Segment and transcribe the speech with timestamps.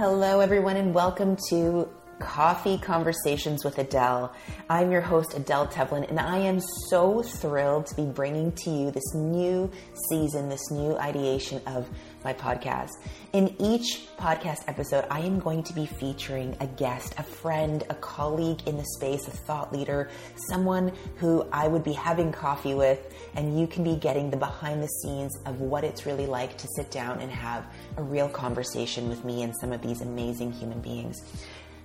[0.00, 1.86] Hello, everyone, and welcome to
[2.20, 4.34] Coffee Conversations with Adele.
[4.70, 6.58] I'm your host, Adele Tevlin, and I am
[6.88, 9.70] so thrilled to be bringing to you this new
[10.08, 11.86] season, this new ideation of
[12.24, 12.90] my podcast.
[13.32, 17.94] In each podcast episode, I am going to be featuring a guest, a friend, a
[17.94, 20.10] colleague in the space, a thought leader,
[20.48, 24.82] someone who I would be having coffee with, and you can be getting the behind
[24.82, 27.64] the scenes of what it's really like to sit down and have
[27.96, 31.22] a real conversation with me and some of these amazing human beings.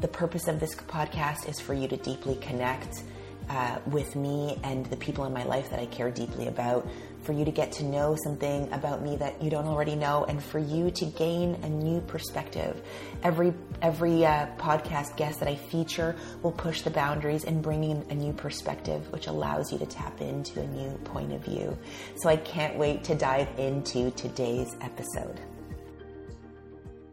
[0.00, 3.02] The purpose of this podcast is for you to deeply connect
[3.50, 6.86] uh, with me and the people in my life that I care deeply about,
[7.22, 10.42] for you to get to know something about me that you don't already know, and
[10.42, 12.82] for you to gain a new perspective.
[13.22, 18.04] Every every uh, podcast guest that I feature will push the boundaries and bring in
[18.10, 21.76] a new perspective, which allows you to tap into a new point of view.
[22.16, 25.40] So I can't wait to dive into today's episode.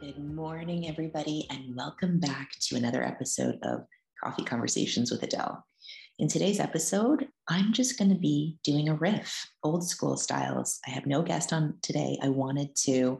[0.00, 3.86] Good morning, everybody, and welcome back to another episode of
[4.22, 5.64] Coffee Conversations with Adele.
[6.16, 10.78] In today's episode, I'm just going to be doing a riff, old school styles.
[10.86, 12.16] I have no guest on today.
[12.22, 13.18] I wanted to,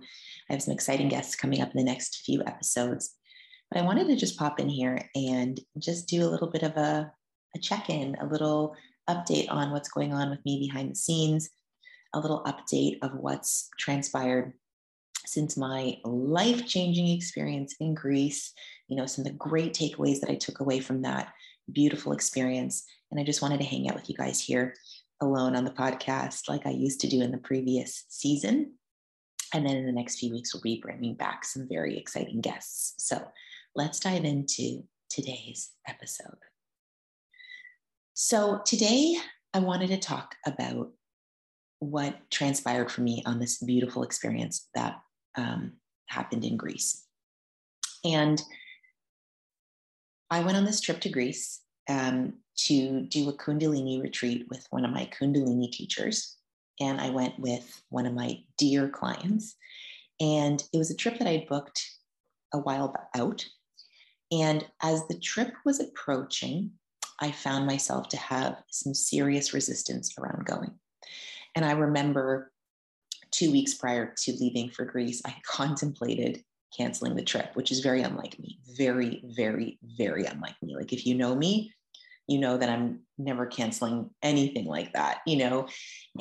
[0.48, 3.16] I have some exciting guests coming up in the next few episodes,
[3.68, 6.76] but I wanted to just pop in here and just do a little bit of
[6.76, 7.10] a,
[7.56, 8.76] a check in, a little
[9.10, 11.50] update on what's going on with me behind the scenes,
[12.14, 14.52] a little update of what's transpired
[15.26, 18.52] since my life changing experience in Greece,
[18.86, 21.32] you know, some of the great takeaways that I took away from that
[21.72, 22.84] beautiful experience.
[23.10, 24.74] And I just wanted to hang out with you guys here
[25.20, 28.74] alone on the podcast, like I used to do in the previous season.
[29.52, 32.94] And then in the next few weeks, we'll be bringing back some very exciting guests.
[32.98, 33.24] So
[33.74, 36.38] let's dive into today's episode.
[38.14, 39.16] So today,
[39.52, 40.90] I wanted to talk about
[41.78, 45.00] what transpired for me on this beautiful experience that
[45.36, 45.74] um,
[46.08, 47.04] happened in Greece.
[48.04, 48.42] And
[50.34, 52.34] I went on this trip to Greece um,
[52.66, 56.38] to do a Kundalini retreat with one of my Kundalini teachers.
[56.80, 59.54] And I went with one of my dear clients.
[60.20, 61.88] And it was a trip that I had booked
[62.52, 63.46] a while out.
[64.32, 66.72] And as the trip was approaching,
[67.20, 70.72] I found myself to have some serious resistance around going.
[71.54, 72.50] And I remember
[73.30, 76.42] two weeks prior to leaving for Greece, I contemplated
[76.76, 78.58] canceling the trip, which is very unlike me.
[78.76, 80.76] Very, very, very unlike me.
[80.76, 81.72] Like if you know me,
[82.26, 85.68] you know that I'm never canceling anything like that, you know?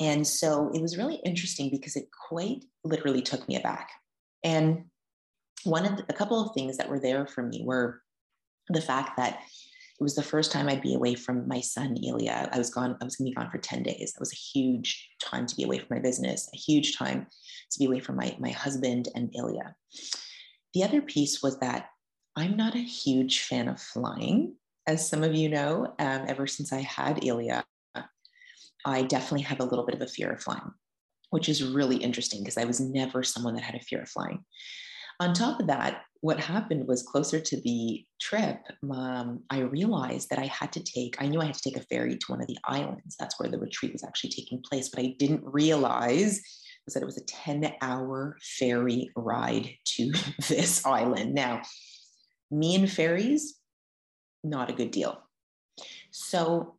[0.00, 3.90] And so it was really interesting because it quite literally took me aback.
[4.42, 4.84] And
[5.64, 8.02] one of the, a couple of things that were there for me were
[8.68, 9.40] the fact that
[9.98, 12.50] it was the first time I'd be away from my son, Ilya.
[12.52, 14.12] I was gone, I was gonna be gone for 10 days.
[14.12, 17.26] That was a huge time to be away from my business, a huge time
[17.70, 19.74] to be away from my, my husband and Ilya.
[20.74, 21.90] The other piece was that
[22.36, 26.72] I'm not a huge fan of flying, as some of you know, um, ever since
[26.72, 27.64] I had Ilya.
[28.84, 30.72] I definitely have a little bit of a fear of flying,
[31.30, 34.44] which is really interesting because I was never someone that had a fear of flying.
[35.20, 38.58] On top of that, what happened was closer to the trip,
[38.90, 41.86] um, I realized that I had to take, I knew I had to take a
[41.86, 43.14] ferry to one of the islands.
[43.18, 46.42] That's where the retreat was actually taking place, but I didn't realize
[46.84, 50.12] was that it was a 10 hour ferry ride to
[50.48, 51.34] this island.
[51.34, 51.62] Now,
[52.50, 53.58] me and ferries,
[54.42, 55.18] not a good deal.
[56.10, 56.76] So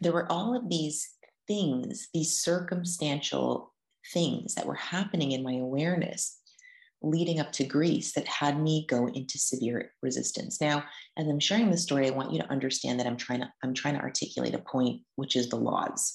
[0.00, 1.08] there were all of these
[1.46, 3.72] things, these circumstantial
[4.12, 6.40] things that were happening in my awareness
[7.02, 10.60] leading up to Greece that had me go into severe resistance.
[10.60, 10.84] Now,
[11.16, 13.74] as I'm sharing this story, I want you to understand that I'm trying to I'm
[13.74, 16.14] trying to articulate a point, which is the laws.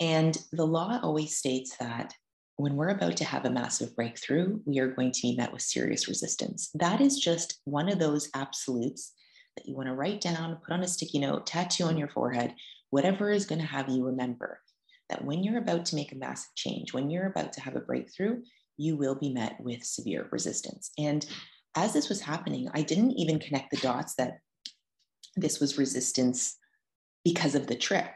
[0.00, 2.14] And the law always states that
[2.56, 5.62] when we're about to have a massive breakthrough, we are going to be met with
[5.62, 6.70] serious resistance.
[6.74, 9.12] That is just one of those absolutes
[9.56, 12.54] that you want to write down, put on a sticky note, tattoo on your forehead,
[12.90, 14.60] whatever is going to have you remember
[15.10, 17.80] that when you're about to make a massive change, when you're about to have a
[17.80, 18.40] breakthrough,
[18.76, 20.90] you will be met with severe resistance.
[20.98, 21.26] And
[21.76, 24.38] as this was happening, I didn't even connect the dots that
[25.36, 26.56] this was resistance
[27.24, 28.06] because of the trip.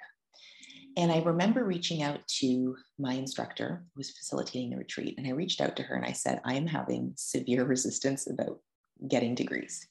[0.98, 5.14] And I remember reaching out to my instructor who was facilitating the retreat.
[5.16, 8.58] And I reached out to her and I said, I am having severe resistance about
[9.06, 9.86] getting to Greece.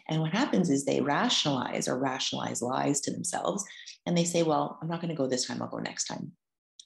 [0.10, 3.64] And what happens is they rationalize or rationalize lies to themselves.
[4.06, 5.62] And they say, well, I'm not going to go this time.
[5.62, 6.34] I'll go next time.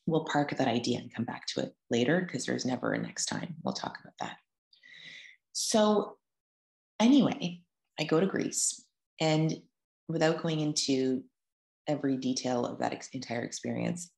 [0.05, 3.25] We'll park that idea and come back to it later because there's never a next
[3.25, 3.55] time.
[3.63, 4.37] We'll talk about that.
[5.51, 6.17] So,
[6.99, 7.61] anyway,
[7.99, 8.85] I go to Greece.
[9.19, 9.53] And
[10.07, 11.23] without going into
[11.87, 14.11] every detail of that ex- entire experience,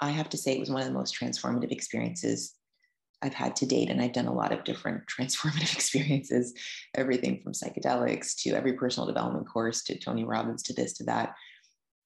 [0.00, 2.54] I have to say it was one of the most transformative experiences
[3.22, 3.90] I've had to date.
[3.90, 6.54] And I've done a lot of different transformative experiences,
[6.94, 11.34] everything from psychedelics to every personal development course to Tony Robbins to this to that.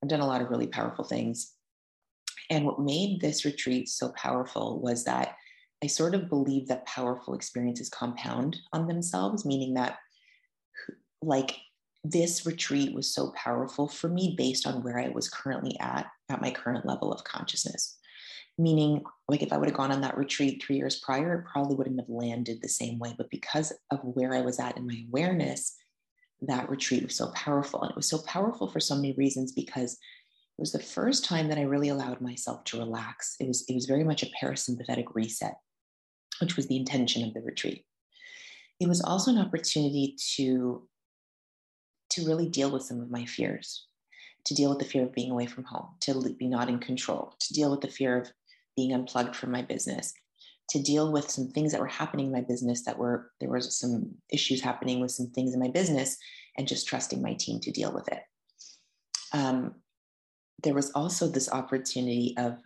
[0.03, 1.53] I've done a lot of really powerful things.
[2.51, 5.37] And what made this retreat so powerful was that
[5.83, 9.99] I sort of believe that powerful experiences compound on themselves, meaning that,
[11.23, 11.57] like,
[12.05, 16.43] this retreat was so powerful for me based on where I was currently at, at
[16.43, 17.97] my current level of consciousness.
[18.57, 21.75] Meaning like if i would have gone on that retreat three years prior it probably
[21.75, 23.15] wouldn't have landed the same way.
[23.17, 25.75] But because of where i was at in my awareness
[26.43, 27.83] that retreat was so powerful.
[27.83, 31.49] And it was so powerful for so many reasons because it was the first time
[31.49, 33.35] that i really allowed myself to relax.
[33.41, 35.55] It was it was very much a parasympathetic reset
[36.41, 37.85] which was the intention of the retreat.
[38.81, 40.87] It was also an opportunity to
[42.15, 43.87] to really deal with some of my fears
[44.45, 47.35] to deal with the fear of being away from home, to be not in control,
[47.41, 48.31] to deal with the fear of
[48.77, 50.13] being unplugged from my business
[50.71, 53.79] to deal with some things that were happening in my business that were there was
[53.79, 56.17] some issues happening with some things in my business
[56.57, 58.23] and just trusting my team to deal with it.
[59.33, 59.75] Um,
[60.63, 62.57] there was also this opportunity of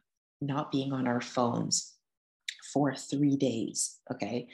[0.40, 1.94] not being on our phones
[2.72, 4.48] for three days okay?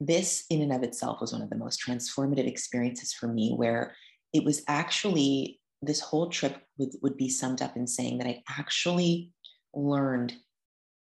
[0.00, 3.94] This in and of itself was one of the most transformative experiences for me where
[4.32, 8.42] it was actually this whole trip would, would be summed up in saying that i
[8.48, 9.30] actually
[9.74, 10.34] learned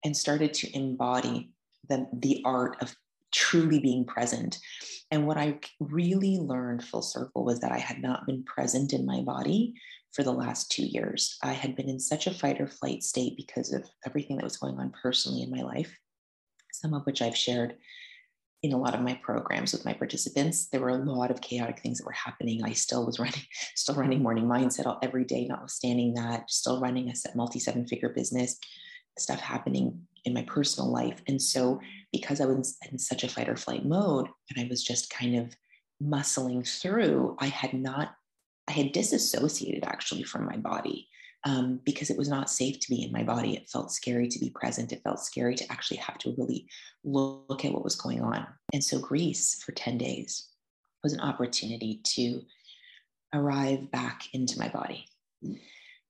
[0.04, 1.52] and started to embody
[1.88, 2.96] the, the art of
[3.32, 4.60] truly being present.
[5.12, 9.06] And what I really learned full circle was that I had not been present in
[9.06, 9.74] my body
[10.12, 11.38] for the last two years.
[11.44, 14.58] I had been in such a fight or flight state because of everything that was
[14.58, 15.96] going on personally in my life,
[16.74, 17.76] some of which I've shared
[18.62, 20.68] in a lot of my programs with my participants.
[20.68, 22.62] There were a lot of chaotic things that were happening.
[22.64, 23.42] I still was running,
[23.76, 28.58] still running morning mindset every day, notwithstanding that, still running a multi seven figure business
[29.18, 31.22] stuff happening in my personal life.
[31.28, 31.80] And so,
[32.12, 35.36] because I was in such a fight or flight mode and I was just kind
[35.38, 35.56] of
[36.02, 38.14] muscling through, I had not,
[38.68, 41.08] I had disassociated actually from my body
[41.46, 43.56] um, because it was not safe to be in my body.
[43.56, 44.92] It felt scary to be present.
[44.92, 46.68] It felt scary to actually have to really
[47.04, 48.46] look at what was going on.
[48.74, 50.50] And so, Greece for 10 days
[51.04, 52.42] was an opportunity to
[53.34, 55.06] arrive back into my body.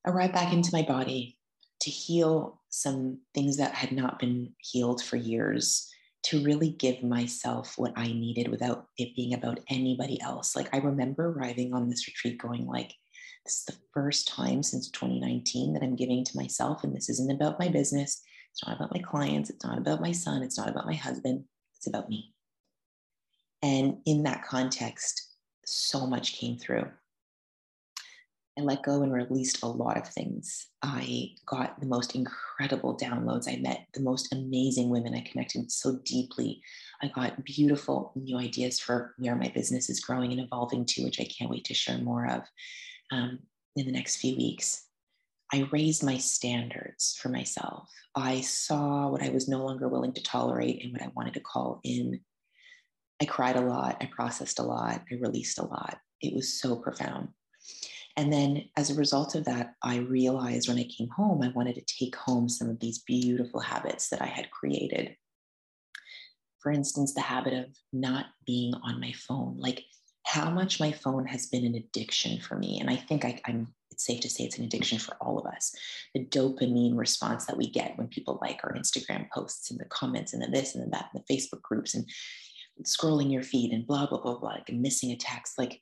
[0.06, 1.38] Arrive back into my body
[1.82, 5.90] to heal some things that had not been healed for years
[6.22, 10.56] to really give myself what I needed without it being about anybody else.
[10.56, 12.94] Like I remember arriving on this retreat going like,
[13.50, 16.84] is the first time since 2019 that I'm giving to myself.
[16.84, 18.22] And this isn't about my business.
[18.52, 19.50] It's not about my clients.
[19.50, 20.44] It's not about my son.
[20.44, 21.44] It's not about my husband.
[21.76, 22.34] It's about me.
[23.62, 26.88] And in that context, so much came through.
[28.58, 30.68] I let go and released a lot of things.
[30.82, 33.48] I got the most incredible downloads.
[33.48, 35.16] I met the most amazing women.
[35.16, 36.62] I connected so deeply.
[37.02, 41.22] I got beautiful new ideas for where my business is growing and evolving to, which
[41.22, 42.44] I can't wait to share more of
[43.12, 43.40] um,
[43.76, 44.86] in the next few weeks.
[45.52, 47.90] I raised my standards for myself.
[48.16, 51.40] I saw what I was no longer willing to tolerate and what I wanted to
[51.40, 52.20] call in.
[53.22, 53.98] I cried a lot.
[54.00, 55.02] I processed a lot.
[55.12, 55.98] I released a lot.
[56.22, 57.30] It was so profound.
[58.16, 61.76] And then as a result of that, I realized when I came home, I wanted
[61.76, 65.16] to take home some of these beautiful habits that I had created.
[66.60, 69.84] For instance, the habit of not being on my phone, like
[70.26, 72.80] how much my phone has been an addiction for me.
[72.80, 75.46] And I think I, am it's safe to say it's an addiction for all of
[75.46, 75.74] us.
[76.14, 80.34] The dopamine response that we get when people like our Instagram posts and the comments
[80.34, 82.06] and the this and the that and the Facebook groups and
[82.86, 85.58] scrolling your feed and blah, blah, blah, blah, like missing a text.
[85.58, 85.82] Like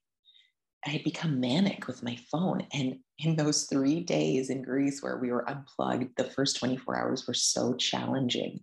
[0.86, 2.65] I had become manic with my phone.
[2.74, 7.27] And in those three days in Greece where we were unplugged, the first 24 hours
[7.27, 8.62] were so challenging.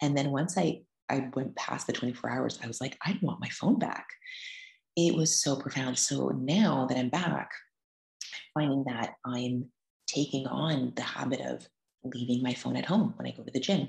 [0.00, 3.40] And then once I, I went past the 24 hours, I was like, I want
[3.40, 4.08] my phone back.
[4.96, 5.98] It was so profound.
[5.98, 7.50] So now that I'm back,
[8.54, 9.70] finding that I'm
[10.06, 11.66] taking on the habit of
[12.04, 13.88] leaving my phone at home when I go to the gym,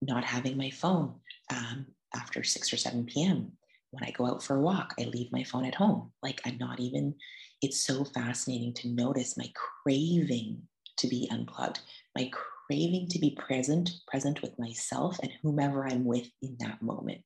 [0.00, 1.14] not having my phone
[1.52, 3.52] um, after 6 or 7 p.m.
[3.90, 6.12] When I go out for a walk, I leave my phone at home.
[6.22, 7.14] Like I'm not even,
[7.62, 10.62] it's so fascinating to notice my craving
[10.96, 11.80] to be unplugged,
[12.16, 17.20] my craving to be present, present with myself and whomever I'm with in that moment.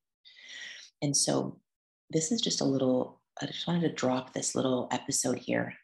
[1.00, 1.61] And so
[2.11, 5.75] this is just a little, I just wanted to drop this little episode here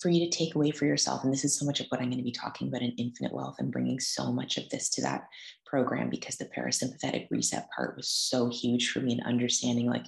[0.00, 1.24] for you to take away for yourself.
[1.24, 3.32] And this is so much of what I'm going to be talking about in Infinite
[3.32, 5.24] Wealth and bringing so much of this to that
[5.66, 10.06] program because the parasympathetic reset part was so huge for me in understanding like,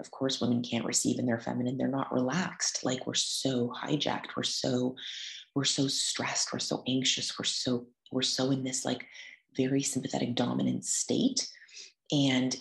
[0.00, 1.76] of course, women can't receive in their feminine.
[1.76, 2.84] They're not relaxed.
[2.84, 4.36] Like we're so hijacked.
[4.36, 4.96] We're so,
[5.54, 6.52] we're so stressed.
[6.52, 7.38] We're so anxious.
[7.38, 9.06] We're so, we're so in this like
[9.56, 11.48] very sympathetic dominant state.
[12.12, 12.56] And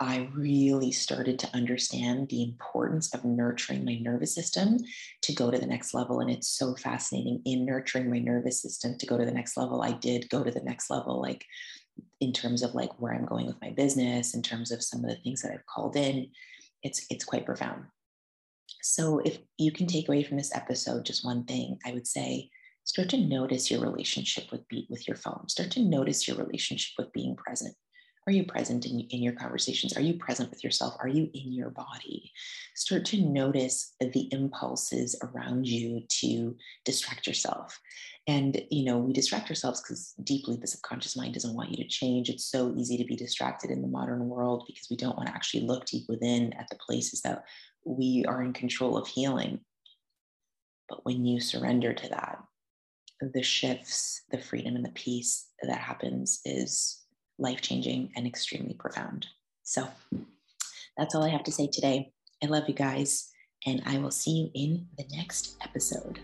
[0.00, 4.78] I really started to understand the importance of nurturing my nervous system
[5.22, 6.20] to go to the next level.
[6.20, 9.82] And it's so fascinating in nurturing my nervous system to go to the next level.
[9.82, 11.44] I did go to the next level, like
[12.20, 15.10] in terms of like where I'm going with my business, in terms of some of
[15.10, 16.28] the things that I've called in.
[16.84, 17.84] It's it's quite profound.
[18.82, 22.50] So if you can take away from this episode just one thing, I would say
[22.84, 25.48] start to notice your relationship with be, with your phone.
[25.48, 27.74] Start to notice your relationship with being present
[28.28, 29.96] are you present in, in your conversations?
[29.96, 30.94] Are you present with yourself?
[31.00, 32.30] Are you in your body?
[32.74, 36.54] Start to notice the impulses around you to
[36.84, 37.80] distract yourself.
[38.26, 41.88] And, you know, we distract ourselves because deeply the subconscious mind doesn't want you to
[41.88, 42.28] change.
[42.28, 45.34] It's so easy to be distracted in the modern world because we don't want to
[45.34, 47.44] actually look deep within at the places that
[47.86, 49.60] we are in control of healing.
[50.86, 52.40] But when you surrender to that,
[53.22, 56.97] the shifts, the freedom, and the peace that happens is
[57.38, 59.26] life changing and extremely profound.
[59.62, 59.88] So
[60.96, 62.12] that's all I have to say today.
[62.42, 63.30] I love you guys,
[63.66, 66.20] and I will see you in the next episode.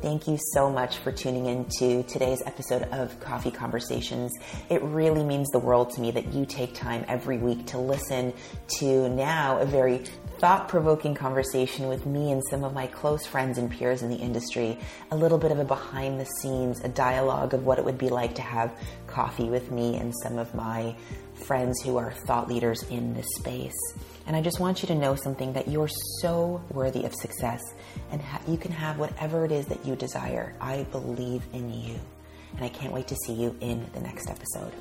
[0.00, 4.32] Thank you so much for tuning in to today's episode of Coffee Conversations.
[4.68, 8.32] It really means the world to me that you take time every week to listen
[8.80, 10.02] to now a very
[10.42, 14.16] thought provoking conversation with me and some of my close friends and peers in the
[14.16, 14.76] industry,
[15.12, 18.08] a little bit of a behind the scenes, a dialogue of what it would be
[18.08, 20.96] like to have coffee with me and some of my
[21.46, 23.94] friends who are thought leaders in this space.
[24.26, 27.62] And I just want you to know something that you're so worthy of success
[28.10, 30.56] and ha- you can have whatever it is that you desire.
[30.60, 31.94] I believe in you.
[32.56, 34.72] And I can't wait to see you in the next episode.